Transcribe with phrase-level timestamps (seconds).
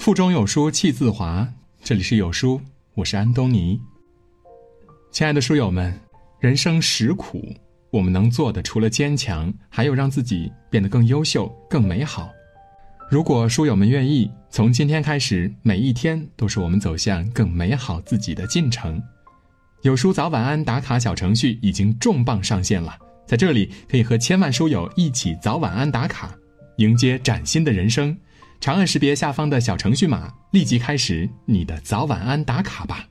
[0.00, 1.46] 腹中有书气自华。
[1.84, 2.58] 这里是有书，
[2.94, 3.78] 我是安东尼。
[5.12, 5.94] 亲爱的书友们，
[6.38, 7.54] 人生实苦，
[7.90, 12.30] 我们能做的除了坚强，还有让自己变得更优秀、更美好。
[13.10, 18.98] 如果书友们愿意，从今天开始，每一天都是我们走向更美好自己的进程。
[19.82, 22.96] 有书早晚安打卡小程序已经重磅上线了，
[23.26, 26.34] 在这里可以和千万书友一起早晚安打卡，
[26.78, 28.16] 迎接崭新的人生。
[28.60, 33.08] 长按识别下方的小程序码，立即开始你的早晚安打卡吧。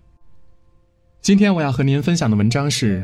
[1.21, 3.03] 今天我要和您分享的文章是：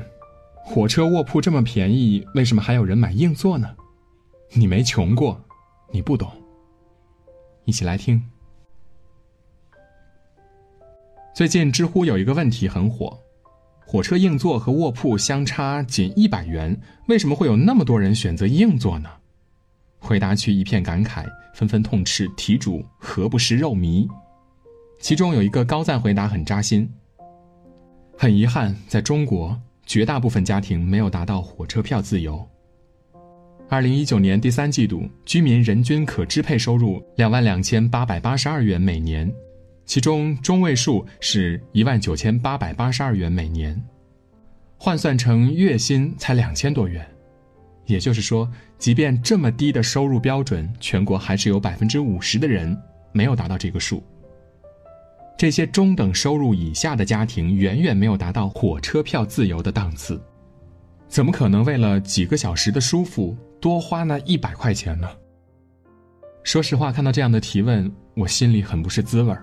[0.63, 3.75] 火车卧铺这么便宜，为什么还有人买硬座呢？
[4.53, 5.43] 你没穷过，
[5.91, 6.31] 你不懂。
[7.65, 8.21] 一起来听。
[11.33, 13.19] 最近知乎有一个问题很火：
[13.87, 19.09] 火车硬座和卧铺相差仅一百元，为什么会有那么多人选择硬座呢？
[20.05, 24.07] 回答区一片感慨，纷纷痛斥题主何不食肉糜。
[24.99, 26.87] 其中有一个高赞回答很扎心。
[28.15, 32.47] 很遗憾，在中国，绝大部分家庭没有达到火车票自由。
[33.67, 39.33] 二零一九年第三季度，居民人均可支配收入两万两千八百八十二元每年，
[39.85, 43.83] 其中中位数是一万九千八百八十二元每年，
[44.77, 47.14] 换算成月薪才两千多元。
[47.85, 52.77] 也就是说，即便这么低的收入标准，全国还是有百分之五十的人
[53.11, 54.03] 没有达到这个数。
[55.37, 60.19] 这些中等收入以下的家庭远远没有达到火车票自由的档次，
[61.07, 65.09] 怎么可能为了几个小时的舒服多花那一百块钱呢？
[66.43, 69.35] 说实话，看到这样的提问，我心里很不是滋味。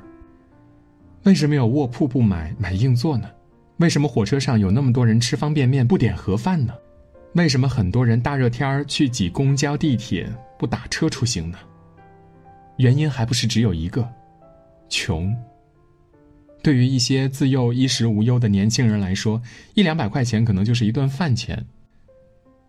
[1.25, 3.29] 为什么有卧铺不买买硬座呢？
[3.77, 6.73] 为什么火车上有那么多人吃方便面不点盒饭呢？
[7.35, 11.59] 为什么很多人大热天儿去挤公交、地铁不打车出行呢？
[12.77, 14.07] 原因还不是只有一个，
[14.89, 15.35] 穷。
[16.63, 19.41] 对于一些自幼衣食无忧的年轻人来说，
[19.75, 21.65] 一两百块钱可能就是一顿饭钱。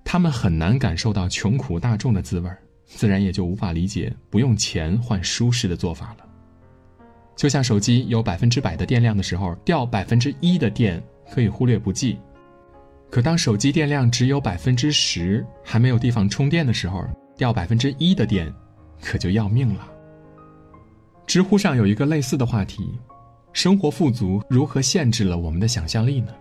[0.06, 6.26] 他们很难感受到穷苦大众的滋味儿，自然也就无法理解不用钱换舒适的做法了。
[7.36, 12.18] 就像手机有百分之百的电量的时候，掉百分之一的电可以忽略不计。
[13.14, 17.06] 可当手机电量只有百分之十，还没有地方充电的时候，
[17.38, 18.52] 掉百分之一的电，
[19.04, 19.88] 可就要命了。
[21.28, 23.00] 知乎上有一个类似的话题：
[23.52, 26.34] 生活富足如何限制了我们的想象力呢？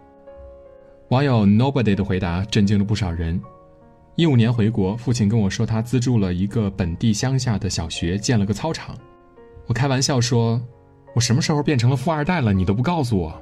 [1.10, 3.38] 网友 Nobody 的回答震惊了不少人。
[4.16, 8.96] 一五年回国，父亲跟我说他资助了一个本地乡下的小学建了个操场。
[9.66, 10.58] 我开玩笑说
[11.14, 12.50] ：“我什么时候变成了富二代了？
[12.50, 13.38] 你都不告诉我。”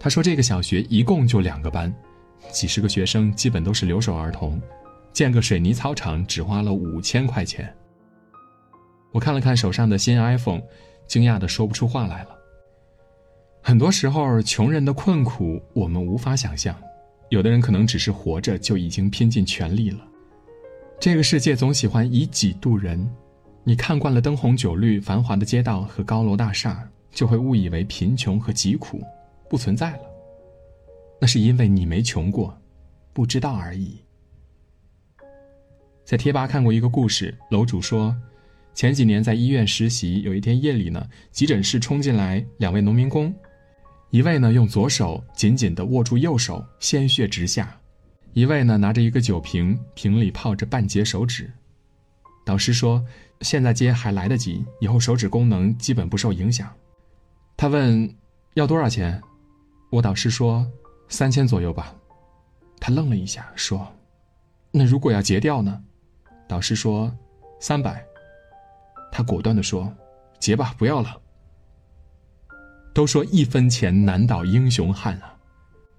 [0.00, 1.94] 他说：“这个小学一共就两个班。”
[2.52, 4.60] 几十个学生基本都是留守儿童，
[5.12, 7.74] 建个水泥操场只花了五千块钱。
[9.12, 10.60] 我看了看手上的新 iPhone，
[11.06, 12.30] 惊讶的说不出话来了。
[13.62, 16.76] 很多时候，穷人的困苦我们无法想象，
[17.30, 20.06] 有的人可能只是活着就已经拼尽全力了。
[21.00, 23.10] 这个世界总喜欢以己度人，
[23.64, 29.02] 你看惯了灯红酒绿、繁华的街道和高楼大厦，就会误以为贫穷和疾苦
[29.48, 30.00] 不存在了。
[31.20, 32.56] 那是因为你没穷过，
[33.12, 33.98] 不知道而已。
[36.04, 38.14] 在贴吧看过一个故事，楼主说，
[38.74, 43.34] 前几年在医院实习，有一天夜里呢，急诊室冲进来两位农民工，
[44.10, 47.64] 一位呢用左手紧紧的握住右手，鲜血直下；
[48.34, 51.50] 一位呢拿着一个酒瓶，瓶里泡着半截手指。
[52.44, 53.04] 导师说，
[53.40, 56.72] 现在接还来得及，以后手指功能基本不受影响。
[57.56, 58.14] 他问，
[58.54, 59.20] 要多少钱？
[59.90, 60.64] 我导师说。
[61.08, 61.94] 三千左右吧，
[62.80, 63.86] 他愣了一下，说
[64.72, 65.82] ：“那如果要截掉呢？”
[66.48, 67.16] 导师说
[67.60, 68.04] ：“三百。”
[69.12, 69.92] 他果断的说
[70.38, 71.20] ：“截吧，不要了。”
[72.92, 75.36] 都说一分钱难倒英雄汉啊，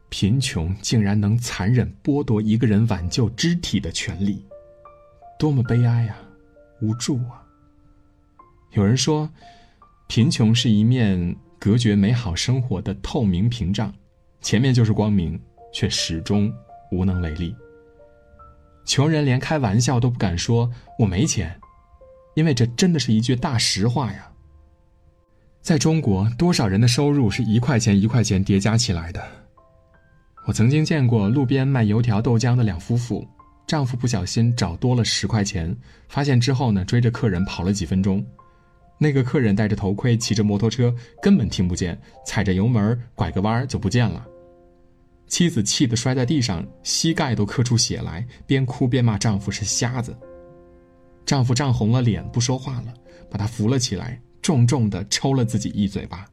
[0.10, 4.46] 贫穷竟然能残忍剥夺一个人挽救肢体的权利，
[5.38, 6.18] 多么悲哀啊，
[6.82, 7.46] 无助啊！
[8.72, 9.30] 有人说，
[10.08, 13.94] 贫穷是一面隔绝美好生活的透明屏障。
[14.48, 15.38] 前面就是光明，
[15.74, 16.50] 却始终
[16.90, 17.54] 无能为力。
[18.86, 21.54] 穷人连开玩笑都不敢说“我没钱”，
[22.34, 24.32] 因为这真的是一句大实话呀。
[25.62, 29.22] 在中国，多少人的收入是一块钱一块钱叠加起来的？
[30.46, 33.28] 我曾经见过路边卖油条豆浆的两夫妇，
[33.68, 35.76] 丈夫不小心找多了十块钱，
[36.08, 38.26] 发现之后呢，追着客人跑了几分钟。
[38.98, 44.26] 那个客人戴着头盔，骑着摩托车，根本听不见，踩着油门拐个弯就不见了。
[45.28, 50.18] 妻子气得摔在地上，膝盖都磕出血来，边哭边骂丈夫是瞎子。
[51.26, 52.94] 丈夫涨红了脸，不说话了，
[53.30, 56.26] 把她扶了起来，重重的抽了自己一嘴巴。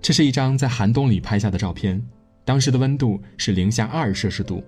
[0.00, 2.00] 这是一张在寒冬里拍下的照片，
[2.44, 4.62] 当时的温度是零下二摄氏度。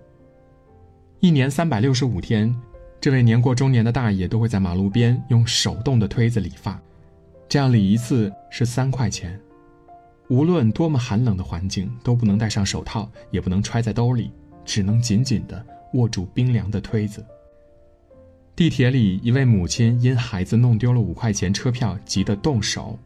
[1.20, 2.52] 一年三百六十五天，
[3.00, 6.80] 这位年过中年的大爷都会在马路边用手动的推子理发，
[7.48, 9.40] 这样理一次是三块钱。
[10.28, 14.30] 无论多么寒冷的环境，都不能戴上手套，也不能揣在兜里，
[14.64, 15.64] 只能紧紧地
[15.94, 17.24] 握住冰凉的推子。
[18.56, 22.98] 地铁里，一位母亲因孩子弄丢了五块钱车票，急得动手，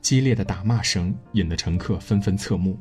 [0.00, 2.78] 激烈的打骂声引得乘客纷纷侧目。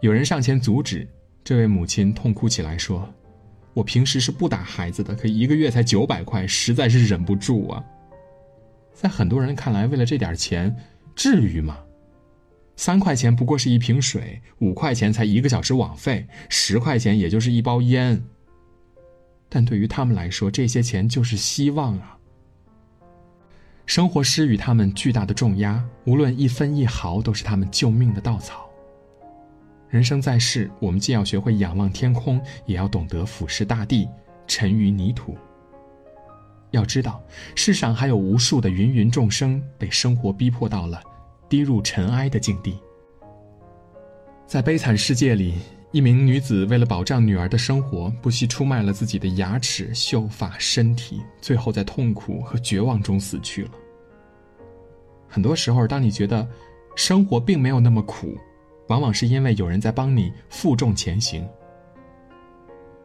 [0.00, 1.06] 有人上前阻止，
[1.44, 3.08] 这位母亲痛哭起来说
[3.74, 7.84] ：“我平时是不打孩子的，可一个月才九百块，实在是忍不住啊。”
[8.92, 10.74] 在很多人看来，为了这点钱，
[11.14, 11.78] 至于吗？
[12.78, 18.22] 三块钱不过是一瓶水，五块钱才一个小时网费，十块钱也就是一包烟。
[19.48, 22.16] 但对于他们来说，这些钱就是希望啊！
[23.84, 28.70] 生活施予他们巨大的重压，无论一分一毫都是他们救命的稻草。
[29.88, 34.08] 人生在世，我们既要学会仰望天空，也要懂得俯视大地，
[34.46, 35.36] 沉于泥土。
[36.70, 37.20] 要知道，
[37.56, 41.02] 世上还有无数的芸芸众生被生活逼迫到了。
[41.48, 42.78] 低入尘埃的境地，
[44.46, 45.54] 在悲惨世界里，
[45.92, 53.70] 一名女子为了保障女儿的生活，不惜出卖了自己的牙齿、秀发、身体，最后在痛苦和绝望中死去了。
[55.26, 56.46] 很多时候，当你觉得
[56.94, 58.36] 生活并没有那么苦，
[58.88, 61.48] 往往是因为有人在帮你负重前行。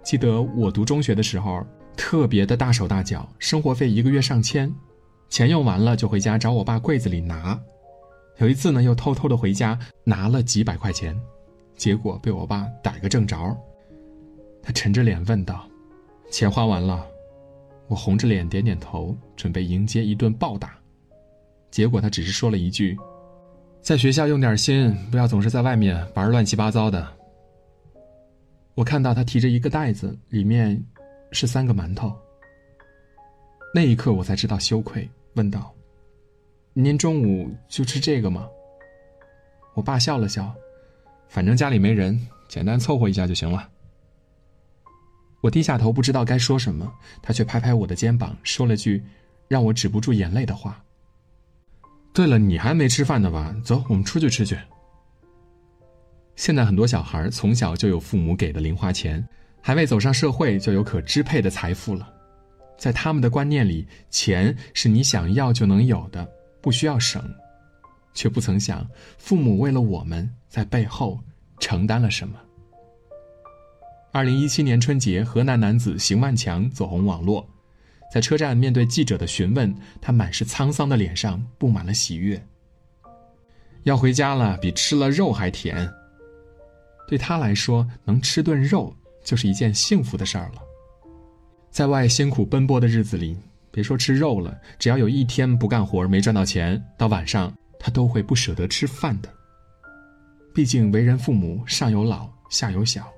[0.04, 1.66] 记得我读中学的时候，
[1.96, 4.74] 特别的大手大脚，生活费一个月上千，
[5.30, 7.57] 钱用完了就回家找我爸柜子里拿。
[8.38, 11.19] 有一次呢，又偷偷的回家拿了几百块钱，
[11.75, 13.56] 结果被我爸逮个正着。
[14.62, 15.68] 他沉着脸问道
[16.31, 17.06] ：“钱花完了？”
[17.88, 20.77] 我红着脸点点头，准备迎接一顿暴打。
[21.69, 22.97] 结果他只是说了一句
[23.81, 27.06] ：“在学校用点心，不要总是在外面玩乱七八糟的。”
[28.74, 30.81] 我看到他提着一个袋子，里面
[31.31, 32.12] 是三个馒头。
[33.75, 35.73] 那一刻我才知道羞愧，问道。
[36.75, 38.50] 您中午就吃这个吗？
[39.75, 40.52] 我爸笑了笑，
[41.28, 43.70] 反正家里没人，简单凑合一下就行了。
[45.42, 46.92] 我低下头，不知道该说什么，
[47.22, 49.04] 他却拍拍我的肩膀，说了句
[49.48, 50.84] 让我止不住眼泪的话。
[52.12, 53.56] 对了，你还没吃饭呢吧？
[53.64, 54.58] 走，我们出去吃去。
[56.36, 59.24] 现在很多小孩从小就有父母给的零花钱，
[59.62, 62.12] 还未走上社会就有可支配的财富了，
[62.80, 66.28] 在他们的观念里，钱是你想要就能有的。
[66.63, 67.21] 不需要省，
[68.13, 71.19] 却不曾想父母为了我们在背后
[71.60, 72.39] 承担了什么。
[74.13, 77.45] 二零一七年春节，河南男子邢万强走红网络，
[78.13, 82.42] 在车站面对记者的询问，他满是沧桑的脸上布满了喜悦。
[83.83, 85.92] 要回家了，比吃了肉还甜。
[87.10, 90.62] 对他来说，能吃顿肉就是一件幸福的事儿了。
[91.69, 93.36] 在外辛苦奔波的日子里。
[93.74, 99.28] 别说吃肉了，只要有一天不干活没赚到钱，到晚上他都会不舍得吃饭的。
[100.54, 103.12] 毕竟为人父母，上有老下有小，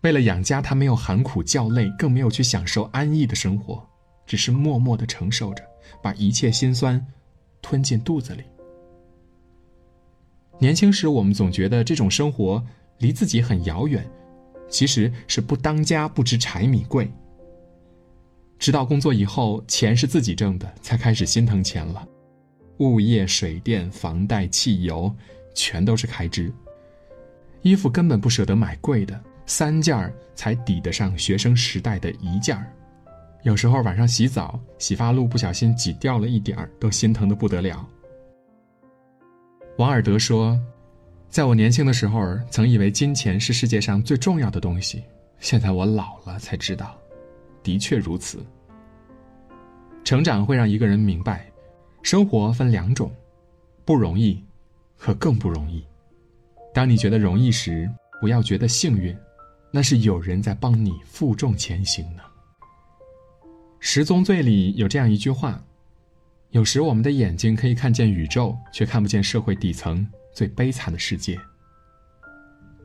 [0.00, 3.88] 为了养家，他没有喊苦叫累，更没有去享受安逸的生活，
[4.26, 5.62] 只是默默的承受着，
[6.02, 7.00] 把一切心酸
[7.62, 8.42] 吞进肚子里。
[10.58, 12.60] 年轻时，我们总觉得这种生活
[12.98, 14.04] 离自己很遥远，
[14.68, 17.08] 其实是不当家不知柴米贵。
[18.58, 22.06] 直到工作以后，钱是自己挣的，才开始心疼钱了。
[22.78, 25.14] 物业、水电、房贷、汽油，
[25.54, 26.52] 全都是开支。
[27.62, 32.70] 衣服根本不舍得买贵的，三件儿才抵得上学生时代的一件儿。
[33.42, 37.86] 有时候晚上洗澡，洗发露不小心挤掉了一点儿，都心疼的不得了。
[39.78, 40.58] 王尔德说
[41.28, 45.04] ：“在我年轻的时候，曾以为金钱是世界上最重要的东西，
[45.38, 46.98] 现在我老了才知道。”
[47.66, 48.46] 的确如此。
[50.04, 51.50] 成长会让一个人明白，
[52.00, 53.10] 生活分两种，
[53.84, 54.40] 不容易
[54.96, 55.84] 和更不容易。
[56.72, 59.16] 当你觉得容易时，不要觉得幸运，
[59.72, 62.22] 那是有人在帮你负重前行呢。
[63.80, 65.60] 十宗罪里有这样一句话：
[66.50, 71.36] 有时我们的眼睛可以看见宇宙，却看不见社会底层最悲惨的世界。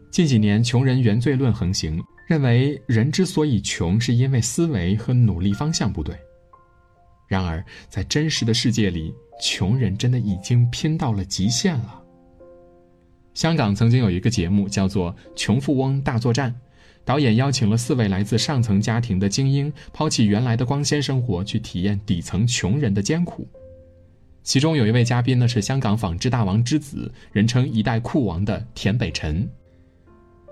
[0.09, 2.03] 近几年，穷人原罪论横行。
[2.31, 6.15] 认为人之所以穷，是因为思维和努力方向不对。
[7.27, 12.01] 然而，在真实的世界里，穷人真的已经拼到了极限了。
[13.33, 16.49] 香港曾经有一个节目叫做《穷富翁大作战》，
[17.03, 23.45] 导演邀请了四位来自上层家庭的精英，抛弃原来的光鲜生活，去体验底层穷人的艰苦。
[24.41, 29.49] 其中有一位嘉宾呢是香港纺织大王之子，人称一代酷王的田北辰。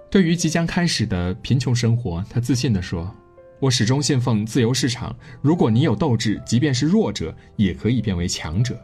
[0.10, 3.13] 对于即将开始的贫穷生活，他自信地说
[3.62, 5.16] ：“我始终信奉自由市场。
[5.39, 8.75] 如果你有斗志，即便是弱者也可以变为强者。”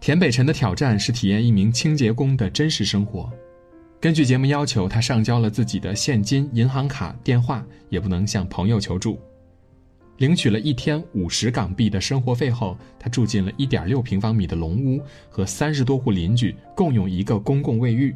[0.00, 3.30] 田北辰的挑战是体验一名清洁工的真实生活。
[4.00, 9.20] 根据节目要求，他上交了自己的现金、银行卡、电话，也不能向朋友求助。
[10.16, 18.12] 领取了一天五十港币的生活费后，他住进了一点六平方米的龙屋，和三十多户邻居共用一个公共卫浴。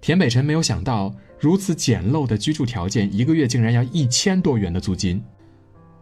[0.00, 5.22] 田北辰没有想到，如此简陋的居住条件，一个月竟然要一千多元的租金。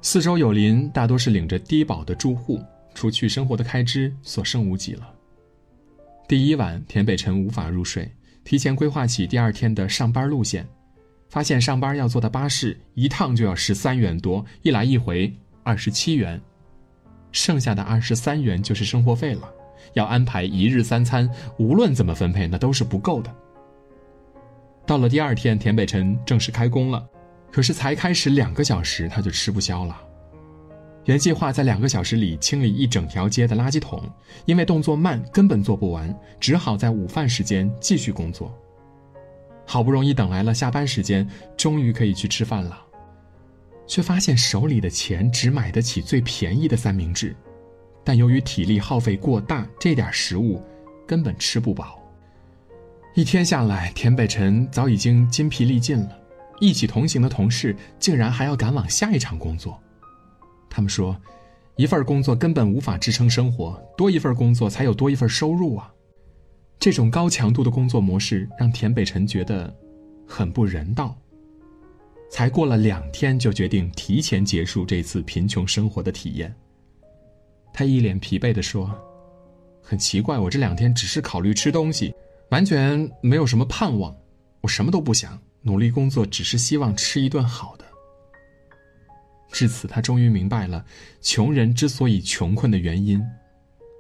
[0.02, 2.60] 四周有邻，大多是领着低保的住户。
[2.94, 5.12] 除去生活的开支，所剩无几了。
[6.28, 8.08] 第一晚，田北辰无法入睡，
[8.44, 10.64] 提前规划起第二天的上班路线，
[11.28, 15.34] 发现上班要坐的巴士一趟就要十三元多，一来一回
[15.64, 16.40] 二十七元，
[17.32, 19.50] 剩下的二十三元就是生活费了。
[19.94, 23.34] 要安排一日三餐，无论怎么分配，那都是不够的。
[24.86, 27.06] 到了第二天，田北辰正式开工了，
[27.50, 29.98] 可是才开始两个小时，他就吃不消了。
[31.06, 34.02] 原计划在两个小时里清理一整条街的垃圾桶，
[34.46, 38.54] 因为动作慢，根本做不完，只好在午饭时间继续工作。
[39.66, 41.26] 好不容易等来了下班时间，
[41.56, 42.78] 终于可以去吃饭了，
[43.86, 47.34] 却发现手里的钱只买得起最便宜的三明治，
[48.04, 50.62] 但由于体力耗费过大，这点食物
[51.06, 51.98] 根本吃不饱。
[53.16, 56.18] 一天下来，田北辰早已经筋疲力尽了，
[56.58, 59.80] 一起同行的同事竟然还要赶往下一场工作。
[60.68, 61.16] 他们说，
[61.76, 65.94] 一份工作根本无法支撑生活，多一份工作才有多一份收入啊！
[66.80, 69.72] 这种高强度的工作模式让田北辰觉得
[70.26, 71.16] 很不人道。
[72.28, 76.52] 才过了两天，就决定提前结束这次贫穷生活的体验。
[77.72, 78.90] 他一脸疲惫地说
[79.80, 82.12] ：“很奇怪，我这两天只是考虑吃东西，
[82.54, 84.16] 完全没有什么盼望，
[84.60, 87.84] 我什么都不想，努力工作只是希望吃一顿好的。”
[89.50, 90.86] 至此，他终于明白了
[91.20, 93.20] 穷人之所以穷困的原因，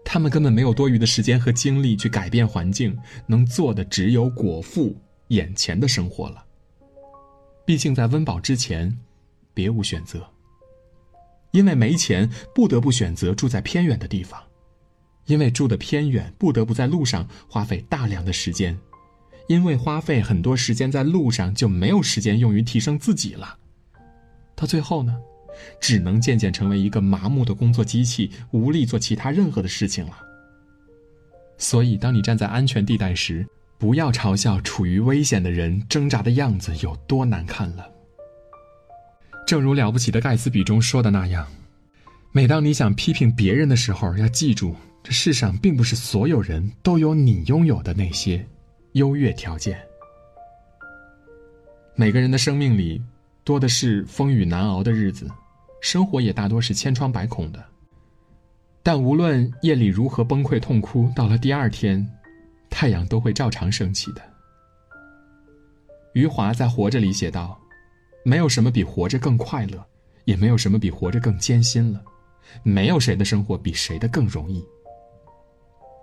[0.04, 2.96] 他们根本没有多余的时间和精力去改变环境，
[3.26, 4.96] 能做的只有果腹
[5.28, 6.44] 眼前的生活了。
[7.64, 8.96] 毕竟在温饱之前，
[9.52, 10.24] 别无选择。
[11.50, 14.40] 因为没钱，不得不选择住在偏远的地方；
[15.26, 18.74] 因为住的偏远，不得不在路上花费大量的时间；
[19.48, 23.58] 因为花费很多时间在路上，就没有时间用于提升自己了。
[24.54, 25.16] 到最后呢？
[25.80, 30.18] 只能渐渐成为一个麻木的工作机器，无力做其他任何的事情了。
[31.58, 33.46] 所以，当你站在安全地带时，
[33.78, 37.88] 不要嘲笑处于危险的人挣扎的样子有多难看了。
[39.46, 41.46] 正如《了不起的盖茨比》中说的那样，
[42.36, 44.74] 每当你想批评别人的时候，要记住，
[45.04, 48.44] 这世上并不是所有人都有你拥有的那些
[48.94, 49.80] 优越条件。
[51.94, 53.00] 每个人的生命里，
[53.44, 55.30] 多的是风雨难熬的日子。
[55.80, 57.64] 生活也大多是千疮百孔的，
[58.82, 62.04] 但无论夜里如何崩溃痛哭，到了第二天，
[62.68, 64.20] 太阳都会照常升起的。
[66.14, 67.56] 余华在《活着》里写道
[68.26, 69.86] ：“没有什么比活着更快乐，
[70.24, 72.02] 也没有什么比活着更艰辛了。
[72.62, 74.64] 没有谁的生活比谁的更容易。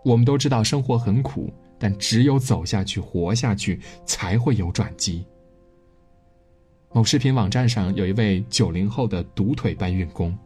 [0.03, 5.25] 我们都知道生活很苦，但只有走下去、活下去，才会有转机。”
[6.93, 10.37] 某视频网站上有一位九零后的独腿搬运工，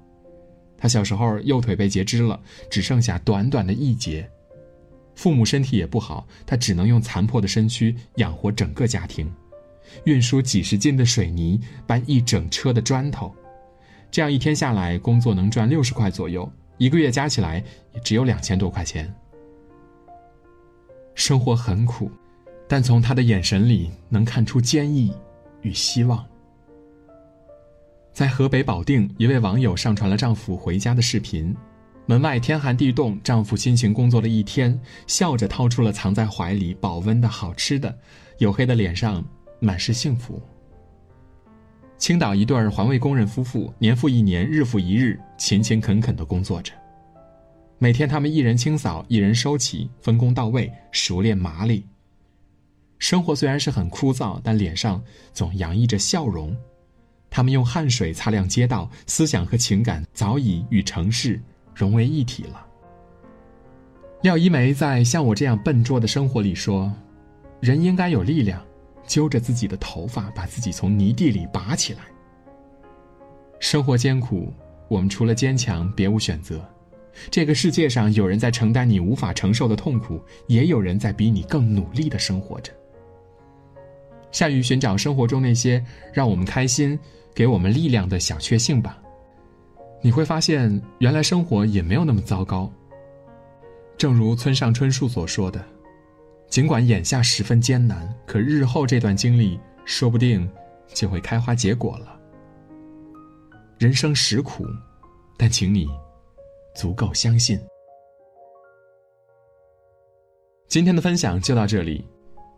[0.78, 4.30] 他小时候右腿被截肢了，只剩下短短的一截，
[5.16, 9.28] 父母身体也不好，他只能用残破的身躯养活整个家庭，
[10.04, 13.34] 运输几十斤的水泥，搬一整车的砖头，
[14.12, 19.14] 这样一天下来，工作能赚六十块左右，一个月加起来也只有两千多块钱。
[21.16, 22.10] 生活很苦，
[22.68, 25.14] 但从他的眼神里能看出坚毅
[25.62, 26.26] 与希望。
[28.14, 31.56] 在河北保定，一位网友上传了丈夫回家的视频。
[32.06, 37.98] 门外天寒地冻，丈夫辛勤工作了一天，笑着掏出了藏在怀里保温的好吃的，
[38.38, 39.26] 黝黑的脸上
[39.60, 40.42] 满是幸福。
[41.98, 46.74] 青岛一对环卫工人夫妇，年复一年，日复一日，勤勤恳恳地工作着。
[47.78, 51.86] 每天，他们一人清扫，一人收起，分工到位，熟练麻利。
[53.00, 56.56] 生活虽然是很枯燥，但脸上总洋溢着笑容。
[57.30, 61.42] 他们用汗水擦亮街道，思想和情感早已与城市
[61.74, 62.66] 融为一体了。
[64.22, 66.92] 廖一梅在《像我这样笨拙的生活》里说
[67.62, 68.62] ：“人应该有力量，
[69.08, 72.02] 揪着自己的头发，把自己从泥地里拔起来。
[73.60, 74.54] 生活艰苦，
[74.88, 76.64] 我们除了坚强别无选择。
[77.32, 82.74] 这个世界上有人在承担你无法承受的痛苦，也有人在比你更努力的生活着。
[84.32, 85.82] 善于寻找生活中那些
[86.12, 87.00] 让我们开心、
[87.34, 89.02] 给我们力量的小确幸吧。
[90.02, 92.70] 你会发现，原来生活也没有那么糟糕。
[93.98, 95.66] 正如村上春树所说的
[96.48, 100.50] ：“尽管眼下十分艰难，可日后这段经历说不定
[100.88, 102.20] 就会开花结果了。”
[103.78, 104.66] 人生实苦，
[105.38, 105.88] 但请你
[106.76, 107.60] 足够相信。
[110.70, 112.06] 今天的分享就到这里。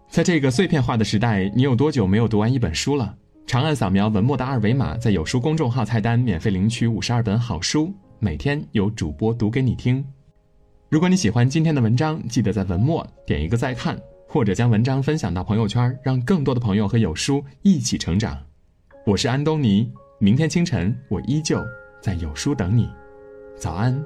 [0.10, 3.16] 在这个碎片化的时代，你有多久没有读完一本书了？
[3.46, 10.06] 长按扫描文末的二维码，在有书公众号菜单免费领取五十二本好书，每天有主播读给你听。
[10.90, 18.42] 如果你喜欢今天的文章，记得在文末点一个再看，或者将文章分享到朋友圈，让更多的朋友和有书一起成长。
[19.06, 21.62] 我是安东尼，明天清晨我依旧
[22.02, 22.90] 在有书等你，
[23.58, 24.02] 早安。